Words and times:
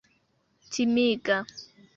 timiga 0.71 1.37